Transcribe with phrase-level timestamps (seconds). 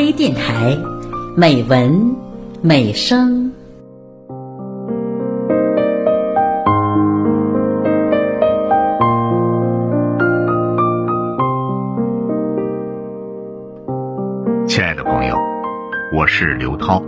[0.00, 0.78] 微电台，
[1.36, 2.16] 美文
[2.62, 3.52] 美声。
[14.66, 15.36] 亲爱的朋友，
[16.16, 17.02] 我是刘涛。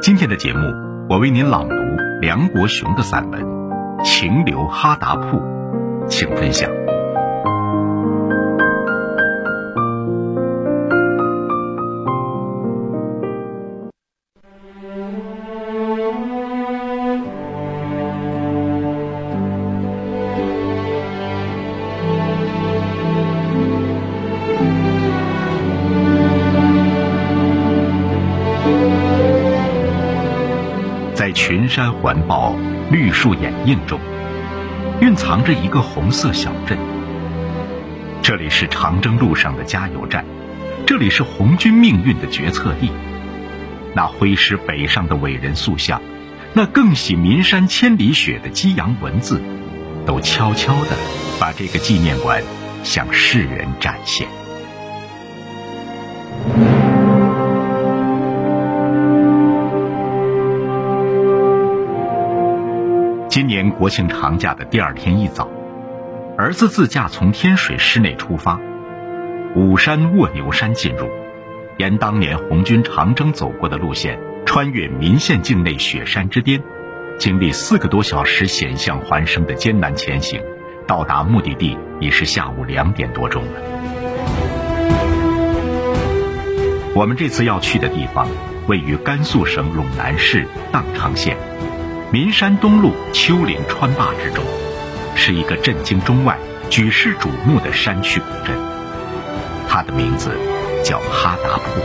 [0.00, 0.72] 今天的节目，
[1.10, 1.74] 我为您朗读
[2.22, 3.42] 梁国雄的散文
[4.02, 5.36] 《情流哈达铺》，
[6.08, 6.70] 请分享。
[31.70, 32.56] 山环抱、
[32.90, 34.00] 绿树掩映中，
[35.00, 36.76] 蕴藏着一个红色小镇。
[38.20, 40.24] 这里是长征路上的加油站，
[40.84, 42.90] 这里是红军命运的决策地。
[43.94, 46.02] 那挥师北上的伟人塑像，
[46.54, 49.40] 那更喜岷山千里雪的激扬文字，
[50.04, 50.96] 都悄悄地
[51.38, 52.42] 把这个纪念馆
[52.82, 54.26] 向世人展现。
[63.60, 65.46] 年国庆长假的第二天一早，
[66.38, 68.58] 儿子自驾从天水市内出发，
[69.54, 71.10] 武山卧牛山进入，
[71.76, 76.62] 沿当年红军长征走过的路线，穿越岷县境内雪山之巅，
[77.18, 80.40] 经历四个多小时险象环生的艰难前行，
[80.86, 83.60] 到达目的地已是下午两点多钟了。
[86.94, 88.26] 我们这次要去的地方，
[88.68, 91.36] 位于甘肃省陇南市宕昌县。
[92.12, 94.42] 岷山东麓丘陵川坝之中，
[95.14, 96.36] 是一个震惊中外、
[96.68, 98.56] 举世瞩目的山区古镇。
[99.68, 100.36] 它的名字
[100.84, 101.80] 叫哈达铺，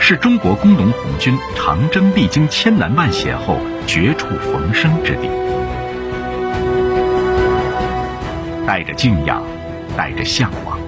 [0.00, 5.28] 是中国工农红军长征历经千难万险后绝处逢生之地。
[8.66, 9.40] 带着敬仰，
[9.96, 10.80] 带着向往，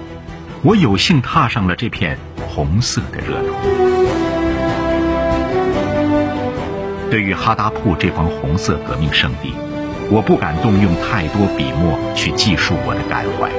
[0.61, 2.17] 我有幸踏上了这片
[2.49, 4.14] 红色的热土。
[7.15, 9.53] 对于哈达铺这方红色革命圣地，
[10.11, 13.49] 我不敢动用太多笔墨去记述我的感怀，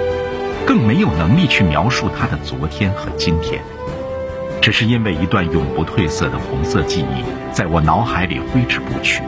[0.67, 3.63] 更没有能力去描述它的昨天和今天。
[4.61, 9.23] 只是因为一段永不褪色的红色记忆在我脑海里挥之不去，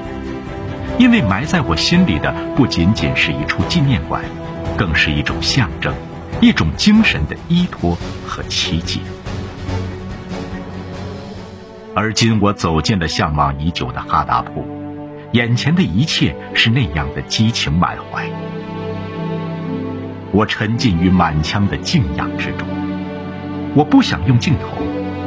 [0.99, 4.23] 因为埋在我心里的不仅仅是一处纪念馆，
[4.77, 5.95] 更是一种象征，
[6.43, 7.97] 一种精神的依托
[8.27, 9.01] 和奇迹。
[12.01, 14.65] 而今我走进了向往已久的哈达铺，
[15.33, 18.25] 眼前的一切是那样的激情满怀。
[20.31, 22.69] 我沉浸于满腔的敬仰之中。
[23.75, 24.81] 我不想用镜头，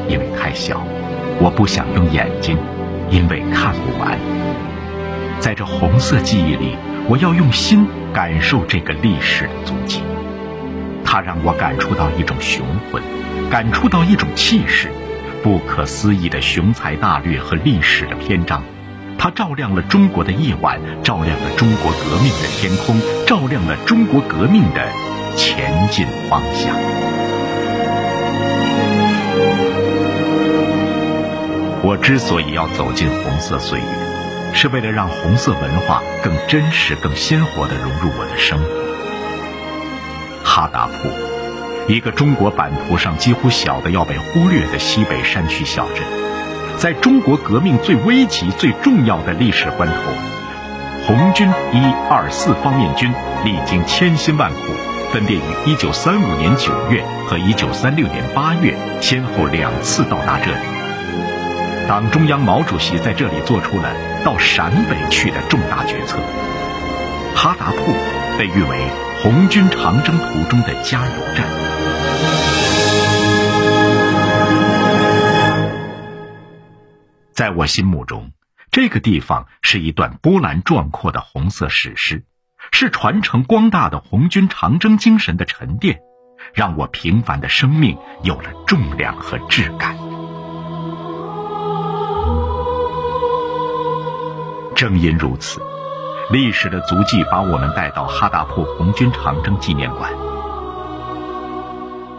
[0.07, 0.77] 因为太小；
[1.41, 2.57] 我不想用眼睛，
[3.09, 4.17] 因为看不完。
[5.41, 6.77] 在这红色记忆里，
[7.09, 10.01] 我要用心感受这个历史的足迹。
[11.03, 13.03] 它让我感触到一种雄浑，
[13.49, 14.89] 感触到一种气势。
[15.44, 18.63] 不可思议的雄才大略和历史的篇章，
[19.18, 24.88] 它照亮了中国的夜晚，照亮了中国革命的天空，照亮了中国革命的
[25.35, 26.75] 前进方向。
[31.84, 33.85] 我之所以要走进红色岁月，
[34.53, 38.69] 是为了让红色文化更真实、更鲜活地融入我的生活。
[40.44, 41.30] 哈达铺。
[41.87, 46.03] 一个中国版图上几乎小的要被忽略的西北山区小镇，
[46.77, 49.95] 在中国革命最危急、最重要的历史关头，
[51.05, 53.11] 红军一二四方面军
[53.43, 54.59] 历经千辛万苦，
[55.11, 60.57] 分别于一九三五年九月和一九三六年八月先后两次到达这里。
[61.87, 63.91] 党中央毛主席在这里做出了
[64.23, 66.19] 到陕北去的重大决策。
[67.35, 67.91] 哈达铺
[68.37, 68.77] 被誉为
[69.23, 71.47] 红军长征途中的加油站。
[77.31, 78.31] 在我心目中，
[78.72, 82.23] 这个地方是一段波澜壮阔的红色史诗，
[82.72, 85.99] 是传承光大的红军长征精神的沉淀，
[86.55, 89.96] 让我平凡的生命有了重量和质感。
[94.75, 95.61] 正因如此，
[96.31, 100.13] 历史的足迹把我们带到哈达铺红军长征纪念馆。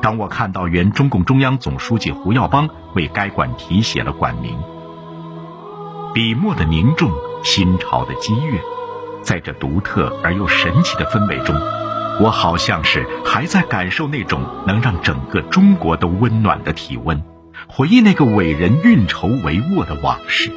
[0.02, 4.58] 当我看到原中共中央总书记胡耀邦为该馆题写了馆名。
[6.12, 7.10] 笔墨的凝重，
[7.42, 8.60] 心潮的激越，
[9.22, 11.56] 在这独特而又神奇的氛围中，
[12.20, 17.22] 我好像是还在感受那种能让整个中国都温暖的体温，
[17.66, 20.52] 回忆那个伟人运筹帷幄的往事。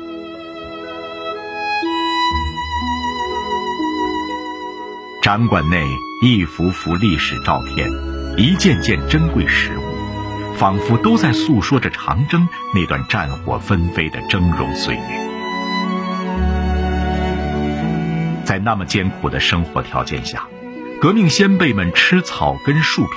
[5.26, 5.84] 展馆内
[6.22, 7.90] 一幅幅历史照片，
[8.38, 9.82] 一件件珍贵实物，
[10.56, 15.02] 仿佛都在诉说着长征那段战火纷飞的峥嵘岁月。
[18.44, 20.46] 在那么艰苦的生活条件下，
[21.02, 23.12] 革命先辈们吃草根树皮，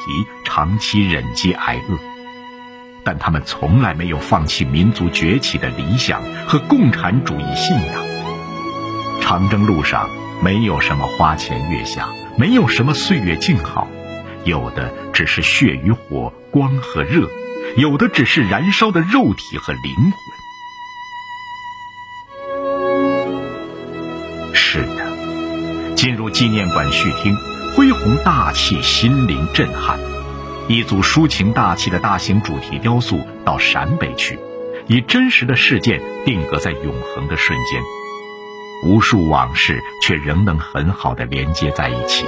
[0.46, 1.98] 长期忍饥挨饿，
[3.04, 8.02] 但他们从来没有放弃民族崛起的理想和共产主义信仰。
[9.20, 10.08] 长征路上
[10.42, 13.88] 没有什么花前月下，没有什么岁月静好，
[14.44, 17.28] 有的只是血与火、光和热，
[17.76, 20.12] 有的只是燃烧的肉体和灵魂。
[24.54, 25.08] 是的。
[25.96, 27.34] 进入纪念馆续听，
[27.74, 29.98] 恢宏大气，心灵震撼。
[30.68, 34.38] 一组抒情大气的大型主题雕塑到陕北去，
[34.86, 37.82] 以真实的事件定格在永恒的瞬间，
[38.82, 42.24] 无数往事却仍能很好的连接在一起。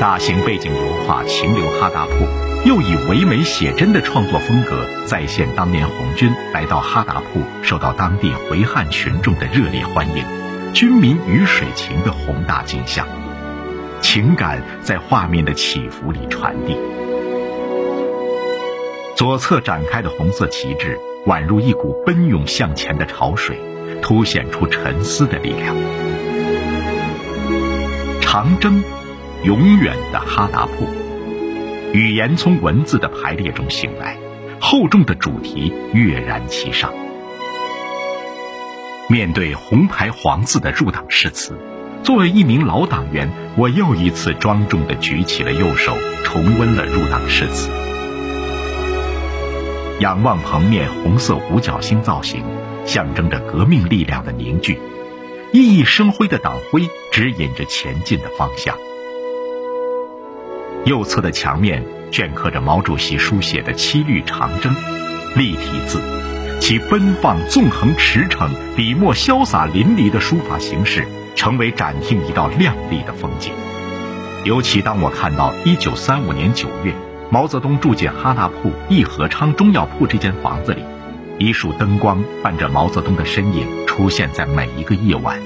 [0.00, 2.12] 大型背景油画《秦留哈达铺》。
[2.66, 10.22] 又以唯美写真的创作风格再现当年红军来到哈达铺，受到当地回汉群众的热烈欢迎，
[10.74, 13.06] 军民鱼水情的宏大景象，
[14.02, 16.76] 情感在画面的起伏里传递。
[19.20, 23.54] 左侧展开的红色旗帜，宛如一股奔涌向前的潮水，
[24.00, 25.76] 凸显出沉思的力量。
[28.22, 28.82] 长征，
[29.44, 30.86] 永远的哈达铺。
[31.92, 34.16] 语言从文字的排列中醒来，
[34.58, 36.90] 厚重的主题跃然其上。
[39.06, 41.52] 面对红牌黄字的入党誓词，
[42.02, 45.94] 作为一名老党员，我又一次庄重地举起了右手，
[46.24, 47.70] 重温了入党誓词。
[50.00, 52.42] 仰望棚面红色五角星造型，
[52.86, 54.80] 象征着革命力量的凝聚，
[55.52, 58.74] 熠熠生辉的党徽指引着前进的方向。
[60.86, 64.74] 右侧的墙面镌刻着毛主席书写的七律长征，
[65.36, 66.00] 立体字，
[66.60, 71.06] 其奔放纵横驰骋、笔墨潇洒淋漓的书法形式，
[71.36, 73.52] 成为展厅一道亮丽的风景。
[74.44, 76.94] 尤其当我看到1935年9月，
[77.32, 80.84] 毛泽东住进哈达铺义和昌中药铺这间房子里，
[81.38, 85.38] 一束灯光伴着毛泽东的身影出现在每一个夜晚，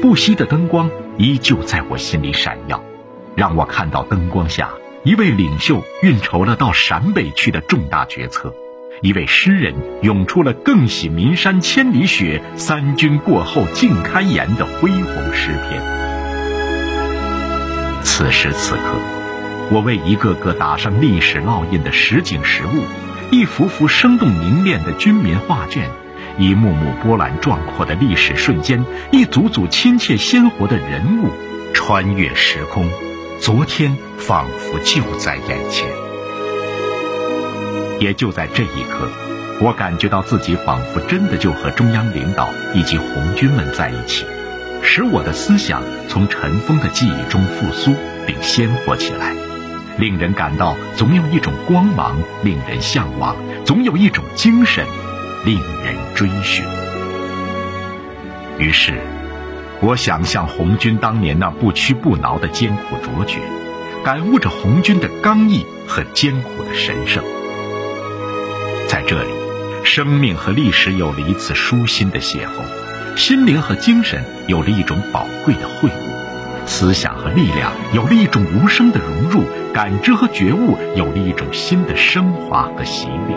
[0.00, 2.82] 不熄的灯光依旧在我心里闪耀。
[3.36, 4.70] 让我看到灯光下
[5.04, 8.52] 一位领袖运筹了到陕北去的重大决策，
[9.00, 15.80] 一位诗人涌出了“更喜岷山千里雪，三军过后尽开颜”的恢宏诗篇。
[18.02, 18.98] 此时此刻，
[19.72, 22.84] 我为一个个打上历史烙印的实景实物，
[23.30, 25.88] 一幅幅生动凝练的军民画卷，
[26.36, 31.30] 一幕幕波澜壮阔的历史瞬间，一组组亲切鲜活的人物，
[31.72, 32.86] 穿越时空。
[33.40, 35.88] 昨天仿佛就在眼前，
[37.98, 39.08] 也就在这一刻，
[39.62, 44.26] 我感觉到自己仿佛真的就和中央领导以及红军们在一起，
[44.82, 47.94] 使我的思想从尘封的记忆中复苏
[48.26, 49.34] 并鲜活起来，
[49.98, 54.86] 令人感到总有一种光芒令人向往，总有一种精神
[55.44, 56.64] 令人追寻。
[58.58, 59.00] 于是。
[59.84, 63.40] 我想象红军当年那不屈不挠的艰苦卓绝，
[64.04, 67.20] 感悟着红军的刚毅和艰苦的神圣。
[68.86, 69.30] 在这里，
[69.82, 76.11] 生命和历史有了一次舒心的邂逅，心灵和精神有了一种宝贵的会晤，
[76.66, 83.34] 思想和力量有了一种无声的融入，感知和觉悟有了一种新的升华和洗礼。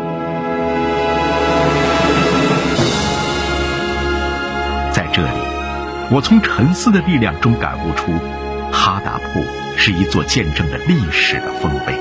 [4.92, 5.46] 在这里。
[6.12, 8.12] 我从沉思的力量中感悟出，
[8.72, 9.44] 哈达铺
[9.76, 12.00] 是一座见证了历史的丰碑，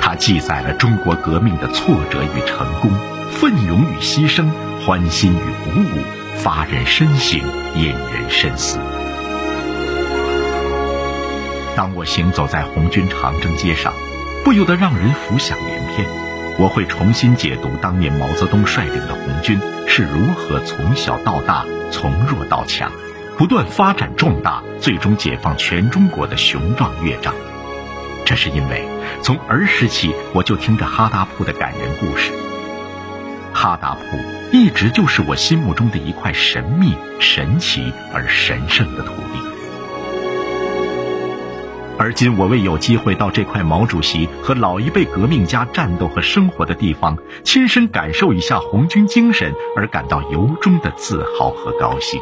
[0.00, 2.90] 它记载了中国革命的挫折与成功，
[3.30, 4.48] 奋勇与牺牲，
[4.82, 6.02] 欢欣与鼓舞，
[6.36, 7.38] 发人深省，
[7.74, 8.78] 引人深思。
[11.78, 13.92] 当我行走在红军长征街上，
[14.44, 16.04] 不由得让人浮想联翩。
[16.58, 22.90] 我会重新解读当年毛泽东率领的红军是如何从小到大，从弱到强。
[23.36, 27.32] 不断发展壮大，最终解放全中国的雄壮乐章。
[28.24, 28.84] 这是因为
[29.22, 32.32] 从儿时起，我就听着哈达铺的感人故事。
[33.52, 34.18] 哈达铺
[34.50, 39.47] 一直就是我心目中的一块神秘、神奇而神圣的土地。
[42.08, 52.18] 而今我为有机会到这块毛主席和老一辈革命家战斗和生活的地方，亲身感受一下红军精神，而感到由衷的自豪和高兴。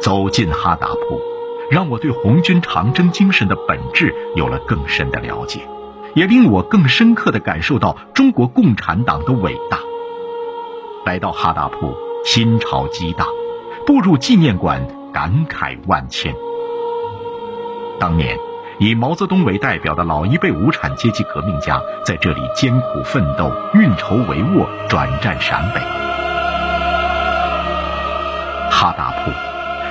[0.00, 1.20] 走进哈达铺，
[1.70, 5.60] 让我对红军长征精神的本质有了更深的了解，
[6.14, 9.80] 也令我更深刻地感受到中国共产党的伟大。
[11.04, 11.92] 来到哈达铺，
[12.24, 13.28] 心潮激荡，
[13.84, 14.97] 步入纪念馆。
[15.18, 16.32] 感慨万千。
[17.98, 18.38] 当年，
[18.78, 25.80] 以毛泽东为代表的老一辈无产阶级革命家在这里艰苦奋斗、运筹帷幄、转战陕北。
[28.70, 29.32] 哈达铺，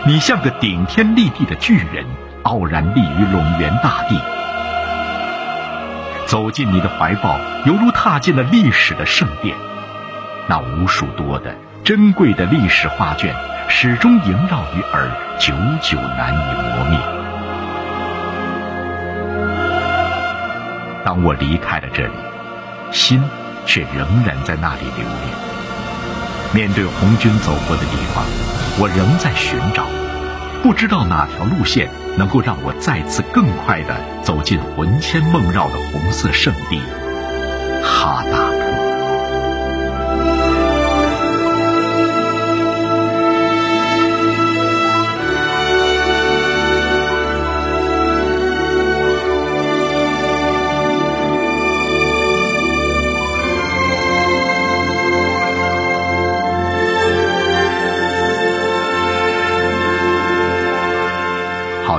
[0.05, 2.05] 你像个顶天立地的巨人，
[2.43, 4.17] 傲然立于陇原大地。
[6.25, 9.57] 走进你的怀抱，犹如踏进了历史的圣殿。
[10.47, 11.53] 那无数多的
[11.83, 13.35] 珍贵的历史画卷。
[13.69, 16.97] 始终萦绕于耳，久久难以磨灭。
[21.05, 22.13] 当我离开了这里，
[22.91, 23.23] 心
[23.65, 25.29] 却仍然在那里留恋。
[26.53, 28.25] 面对红军走过的地方，
[28.79, 29.83] 我仍在寻找，
[30.63, 33.93] 不知道哪条路线能够让我再次更快地
[34.23, 36.81] 走进魂牵梦绕的红色圣地——
[37.83, 38.56] 哈达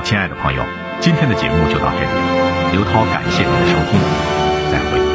[0.01, 0.63] 亲爱的朋友，
[1.01, 2.07] 今天的节目就到这里。
[2.71, 3.99] 刘涛感谢您的收听，
[4.71, 5.08] 再会。